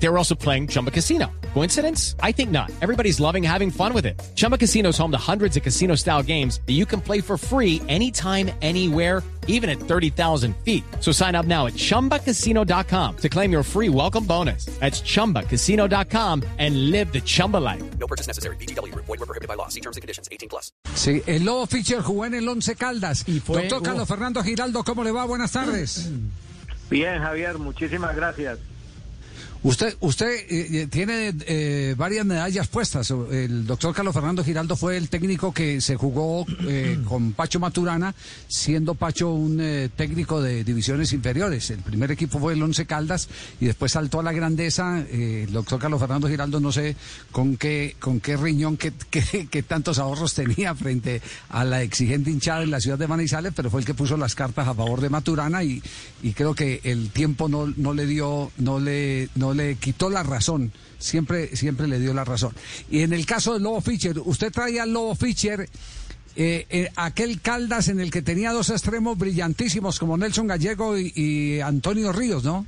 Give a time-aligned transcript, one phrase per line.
[0.00, 1.26] They were also playing Chumba Casino.
[1.54, 2.14] Coincidence?
[2.22, 2.70] I think not.
[2.82, 4.20] Everybody's loving having fun with it.
[4.36, 7.36] Chumba Casino is home to hundreds of casino style games that you can play for
[7.36, 10.84] free anytime, anywhere, even at 30,000 feet.
[11.00, 14.66] So sign up now at chumbacasino.com to claim your free welcome bonus.
[14.78, 17.82] That's chumbacasino.com and live the Chumba life.
[17.98, 18.54] No purchase necessary.
[18.56, 18.94] BGW.
[18.94, 19.66] Void were prohibited by law.
[19.68, 20.28] See terms and conditions.
[20.30, 20.70] 18 plus.
[20.94, 23.24] Sí, el Lobo Fischer jugó en el Once Caldas.
[23.26, 25.24] Y fue- Doctor hubo- Carlos Fernando Giraldo, ¿cómo le va?
[25.24, 26.08] Buenas tardes.
[26.90, 28.58] Bien, Javier, muchísimas gracias.
[29.64, 33.10] Usted, usted eh, tiene eh, varias medallas puestas.
[33.30, 38.14] El doctor Carlos Fernando Giraldo fue el técnico que se jugó eh, con Pacho Maturana,
[38.46, 41.70] siendo Pacho un eh, técnico de divisiones inferiores.
[41.70, 43.28] El primer equipo fue el Once Caldas
[43.60, 45.00] y después saltó a la grandeza.
[45.00, 46.94] Eh, el doctor Carlos Fernando Giraldo, no sé
[47.32, 52.30] con qué, con qué riñón, qué, qué- qué tantos ahorros tenía frente a la exigente
[52.30, 55.00] hinchada en la ciudad de Manizales, pero fue el que puso las cartas a favor
[55.00, 55.82] de Maturana y,
[56.22, 60.22] y creo que el tiempo no, no le dio, no le, no le quitó la
[60.22, 60.72] razón.
[60.98, 62.52] Siempre, siempre le dio la razón.
[62.90, 65.68] Y en el caso del Lobo Fischer, usted traía al Lobo Fischer
[66.36, 71.12] eh, eh, aquel Caldas en el que tenía dos extremos brillantísimos como Nelson Gallego y,
[71.14, 72.66] y Antonio Ríos, ¿no?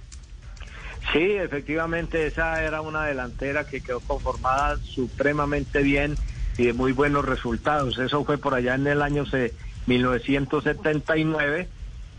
[1.12, 6.14] Sí, efectivamente, esa era una delantera que quedó conformada supremamente bien
[6.58, 7.98] y de muy buenos resultados.
[7.98, 9.52] Eso fue por allá en el año se-
[9.86, 11.68] 1979.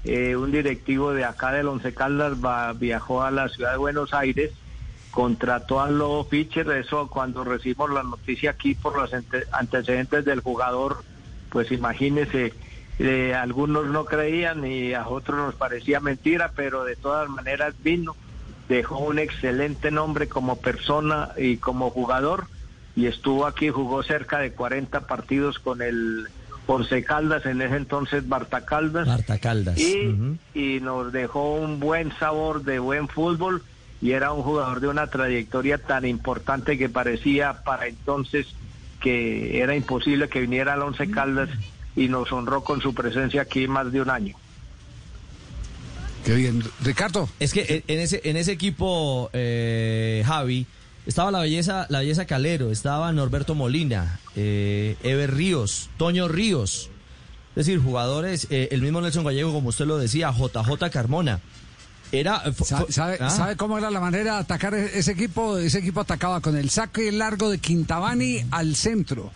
[0.03, 4.13] Eh, un directivo de acá del Once Caldas va- viajó a la ciudad de Buenos
[4.13, 4.52] Aires,
[5.11, 6.69] contrató a Lobo Fischer.
[6.71, 11.03] Eso cuando recibimos la noticia aquí por los ante- antecedentes del jugador,
[11.49, 12.53] pues imagínese,
[12.97, 18.16] eh, algunos no creían y a otros nos parecía mentira, pero de todas maneras vino,
[18.69, 22.47] dejó un excelente nombre como persona y como jugador
[22.95, 26.27] y estuvo aquí, jugó cerca de 40 partidos con el
[26.72, 29.05] Once Caldas, en ese entonces Barta Caldas.
[29.08, 29.77] Marta Caldas.
[29.77, 33.62] Y, nos dejó un buen sabor de buen fútbol
[34.01, 38.47] y era un jugador de una trayectoria tan importante que parecía para entonces
[39.01, 41.50] que era imposible que viniera al Once Caldas
[41.95, 44.35] y nos honró con su presencia aquí más de un año.
[46.25, 46.63] Qué bien.
[46.84, 47.28] Ricardo.
[47.40, 50.68] Es que en- en ese, en ese equipo, eh, Javi,
[51.06, 56.89] estaba la belleza, la belleza Calero, estaba Norberto Molina, eh, Ever Ríos, Toño Ríos.
[57.51, 61.41] Es decir, jugadores, eh, el mismo Nelson Gallego, como usted lo decía, JJ Carmona.
[62.11, 62.39] Era.
[62.53, 65.57] fu- ¿Sabe, ah, sabe cómo era la manera de atacar e- ese equipo?
[65.57, 69.31] Ese equipo atacaba con el saque largo de Quintabani al centro.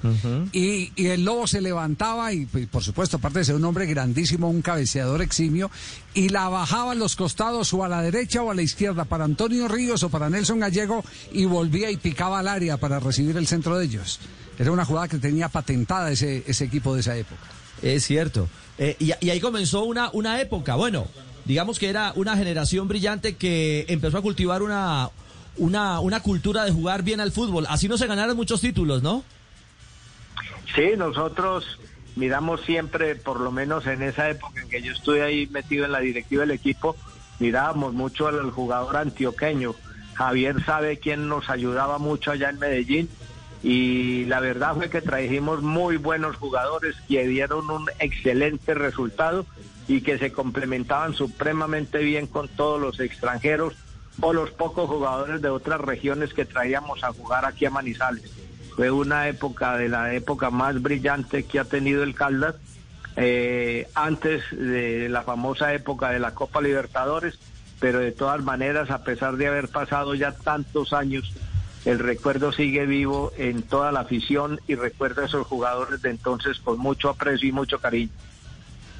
[0.51, 3.85] y, y el lobo se levantaba y, pues, por supuesto, aparte de ser un hombre
[3.85, 5.71] grandísimo, un cabeceador eximio,
[6.13, 9.23] y la bajaba a los costados o a la derecha o a la izquierda para
[9.25, 13.47] Antonio Ríos o para Nelson Gallego y volvía y picaba al área para recibir el
[13.47, 14.19] centro de ellos.
[14.59, 17.41] Era una jugada que tenía patentada ese, ese equipo de esa época.
[17.81, 18.47] Es cierto.
[18.77, 21.07] Eh, y, y ahí comenzó una, una época, bueno,
[21.45, 25.09] digamos que era una generación brillante que empezó a cultivar una,
[25.57, 27.65] una, una cultura de jugar bien al fútbol.
[27.69, 29.23] Así no se ganaron muchos títulos, ¿no?
[30.75, 31.79] Sí, nosotros
[32.15, 35.91] miramos siempre, por lo menos en esa época en que yo estuve ahí metido en
[35.91, 36.95] la directiva del equipo,
[37.39, 39.75] mirábamos mucho al jugador antioqueño.
[40.15, 43.09] Javier sabe quién nos ayudaba mucho allá en Medellín
[43.65, 49.47] y la verdad fue que trajimos muy buenos jugadores que dieron un excelente resultado
[49.87, 53.73] y que se complementaban supremamente bien con todos los extranjeros
[54.21, 58.31] o los pocos jugadores de otras regiones que traíamos a jugar aquí a Manizales.
[58.75, 62.57] Fue una época de la época más brillante que ha tenido el Caldas,
[63.15, 67.39] eh, antes de la famosa época de la Copa Libertadores,
[67.79, 71.33] pero de todas maneras, a pesar de haber pasado ya tantos años,
[71.85, 76.59] el recuerdo sigue vivo en toda la afición y recuerda a esos jugadores de entonces
[76.59, 78.11] con mucho aprecio y mucho cariño.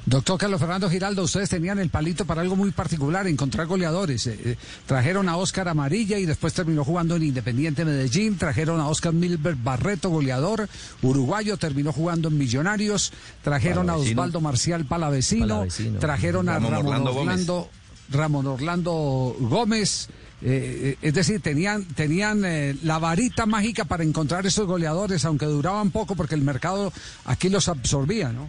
[0.06, 4.28] Doctor Carlos Fernando Giraldo, ustedes tenían el palito para algo muy particular, encontrar goleadores.
[4.28, 8.38] Eh, eh, trajeron a Oscar Amarilla y después terminó jugando en Independiente Medellín.
[8.38, 10.68] Trajeron a Oscar Milbert Barreto, goleador
[11.02, 13.12] uruguayo, terminó jugando en Millonarios.
[13.42, 13.96] Trajeron a.
[13.96, 15.48] Osvaldo Marcial Palavecino.
[15.48, 15.98] Palavecino.
[15.98, 17.70] Trajeron a Ramón Ramón Orlando Orlando,
[18.08, 20.08] Ramón Orlando Gómez.
[20.42, 20.48] Eh,
[20.92, 25.90] eh, es decir, tenían, tenían eh, la varita mágica para encontrar esos goleadores, aunque duraban
[25.90, 26.92] poco porque el mercado
[27.24, 28.48] aquí los absorbía, ¿no?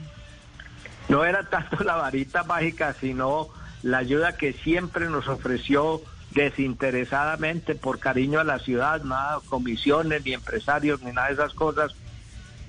[1.08, 3.48] No era tanto la varita mágica, sino
[3.84, 6.02] la ayuda que siempre nos ofreció
[6.32, 11.96] desinteresadamente por cariño a la ciudad, nada comisiones, ni empresarios, ni nada de esas cosas.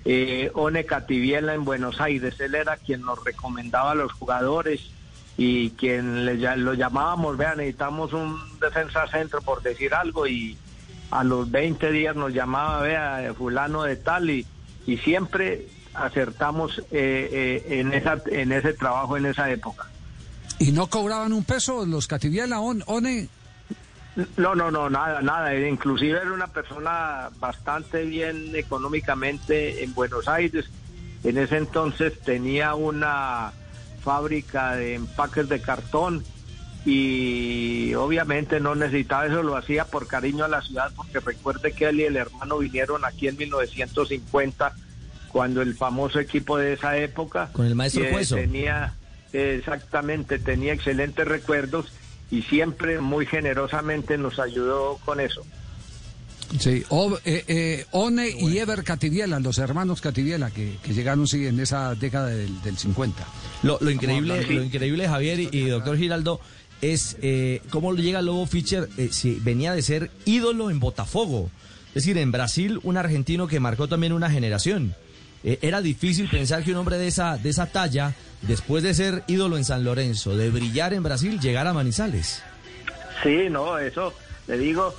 [0.05, 4.91] Eh, One Cativiela en Buenos Aires, él era quien nos recomendaba a los jugadores
[5.39, 10.59] y quien le, lo llamábamos, vean, necesitamos un defensa centro por decir algo y
[11.13, 14.45] a los 20 días nos llamaba, vea, fulano de tal y,
[14.85, 19.87] y siempre acertamos eh, eh, en, esa, en ese trabajo en esa época.
[20.59, 23.29] ¿Y no cobraban un peso los Cativiela, on, One?
[24.37, 25.55] No, no, no, nada, nada.
[25.57, 30.65] Inclusive era una persona bastante bien económicamente en Buenos Aires.
[31.23, 33.53] En ese entonces tenía una
[34.09, 36.25] fábrica de empaques de cartón
[36.87, 41.85] y obviamente no necesitaba eso, lo hacía por cariño a la ciudad, porque recuerde que
[41.91, 44.73] él y el hermano vinieron aquí en 1950,
[45.31, 47.51] cuando el famoso equipo de esa época...
[47.53, 48.37] Con el maestro eh, Cueso.
[48.37, 48.95] Tenía,
[49.35, 51.93] exactamente, tenía excelentes recuerdos
[52.31, 55.45] y siempre muy generosamente nos ayudó con eso.
[56.59, 61.47] Sí, o- eh, eh, One y Ever Cativiela, los hermanos Cativiela, que, que llegaron sí,
[61.47, 63.23] en esa década del, del 50.
[63.63, 66.41] Lo, lo increíble, lo increíble, Javier y, y doctor Giraldo,
[66.81, 71.51] es eh, cómo llega Lobo Fischer, eh, si venía de ser ídolo en Botafogo.
[71.89, 74.95] Es decir, en Brasil, un argentino que marcó también una generación.
[75.45, 79.23] Eh, era difícil pensar que un hombre de esa, de esa talla, después de ser
[79.27, 82.43] ídolo en San Lorenzo, de brillar en Brasil, llegara a Manizales.
[83.23, 84.15] Sí, no, eso,
[84.47, 84.95] le digo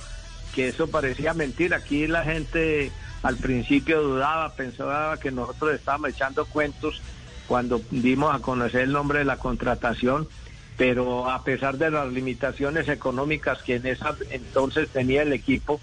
[0.54, 1.78] que eso parecía mentira.
[1.78, 2.90] Aquí la gente
[3.22, 7.00] al principio dudaba, pensaba que nosotros estábamos echando cuentos
[7.46, 10.28] cuando dimos a conocer el nombre de la contratación,
[10.76, 15.80] pero a pesar de las limitaciones económicas que en esa entonces tenía el equipo,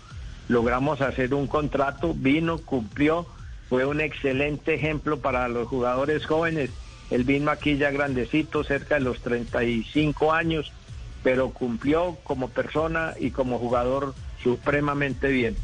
[0.48, 3.28] logramos hacer un contrato, vino, cumplió,
[3.70, 6.72] fue un excelente ejemplo para los jugadores jóvenes.
[7.12, 10.72] Él vino aquí ya grandecito, cerca de los 35 años,
[11.22, 15.56] pero cumplió como persona y como jugador supremamente bien.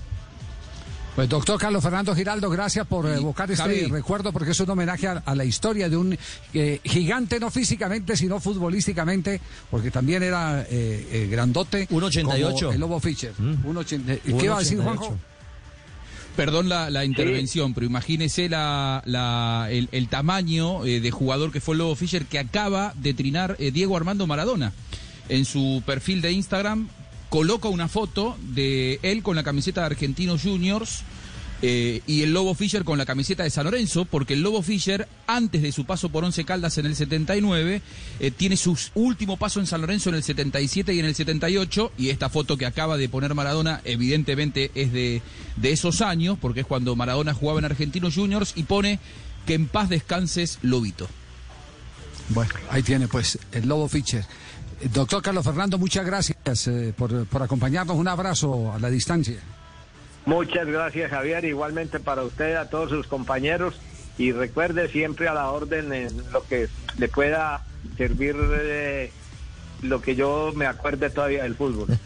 [1.15, 3.85] Pues doctor Carlos Fernando Giraldo, gracias por evocar este Javi.
[3.85, 6.17] recuerdo porque es un homenaje a, a la historia de un
[6.55, 9.39] eh, gigante, no físicamente, sino futbolísticamente,
[9.69, 10.65] porque también era eh,
[11.11, 11.87] eh, grandote.
[11.89, 12.53] 1.88.
[12.59, 13.31] como El Lobo Fischer.
[13.37, 13.63] Mm.
[13.63, 14.19] 1.80.
[14.39, 14.83] ¿Qué va a decir 1.88.
[14.83, 15.17] Juanjo?
[16.35, 21.61] Perdón la, la intervención, pero imagínese la, la- el, el tamaño eh, de jugador que
[21.61, 24.73] fue el Lobo Fischer que acaba de trinar eh, Diego Armando Maradona.
[25.29, 26.89] En su perfil de Instagram
[27.33, 31.01] coloca una foto de él con la camiseta de Argentinos Juniors
[31.63, 35.07] eh, y el Lobo Fischer con la camiseta de San Lorenzo, porque el Lobo Fischer,
[35.25, 37.81] antes de su paso por Once Caldas en el 79,
[38.19, 41.94] eh, tiene su último paso en San Lorenzo en el 77 y en el 78,
[41.97, 45.24] y esta foto que acaba de poner Maradona, evidentemente es de,
[45.56, 49.00] de esos años, porque es cuando Maradona jugaba en Argentinos Juniors, y pone
[49.47, 51.07] que en paz descanses, Lobito.
[52.29, 54.24] Bueno, ahí tiene pues el Lobo Fischer.
[54.81, 57.95] Eh, Doctor Carlos Fernando, muchas gracias eh, por, por acompañarnos.
[57.95, 59.39] Un abrazo a la distancia.
[60.25, 63.75] Muchas gracias Javier, igualmente para usted, a todos sus compañeros
[64.17, 67.65] y recuerde siempre a la orden en lo que le pueda
[67.97, 69.11] servir eh,
[69.81, 71.87] lo que yo me acuerde todavía del fútbol.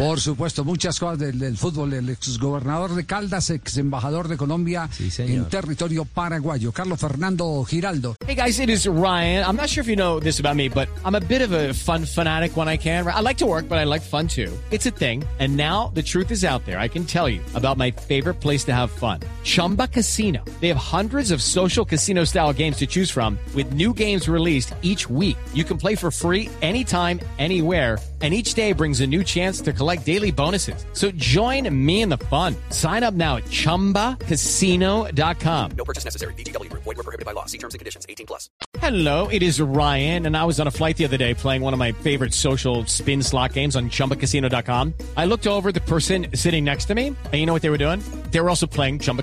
[0.00, 1.92] Por supuesto, muchas cosas del, del fútbol.
[1.92, 8.16] El exgobernador de Caldas, ex embajador de Colombia Sí, en territorio paraguayo, Carlos Fernando Giraldo.
[8.26, 9.44] Hey guys, it is Ryan.
[9.44, 11.74] I'm not sure if you know this about me, but I'm a bit of a
[11.74, 13.06] fun fanatic when I can.
[13.08, 14.50] I like to work, but I like fun too.
[14.70, 15.22] It's a thing.
[15.38, 16.78] And now the truth is out there.
[16.78, 20.44] I can tell you about my favorite place to have fun Chumba Casino.
[20.60, 24.74] They have hundreds of social casino style games to choose from, with new games released
[24.82, 25.36] each week.
[25.54, 27.98] You can play for free anytime, anywhere.
[28.22, 30.84] And each day brings a new chance to collect daily bonuses.
[30.92, 32.54] So join me in the fun.
[32.68, 35.70] Sign up now at chumbacasino.com.
[35.70, 36.34] No purchase necessary.
[36.34, 36.82] Group.
[36.82, 37.46] Void were prohibited by law.
[37.46, 38.04] See terms and conditions.
[38.06, 38.50] 18 plus.
[38.78, 41.72] Hello, it is Ryan, and I was on a flight the other day playing one
[41.72, 44.94] of my favorite social spin slot games on chumbacasino.com.
[45.16, 47.70] I looked over at the person sitting next to me, and you know what they
[47.70, 48.02] were doing?
[48.30, 49.22] They were also playing Chumba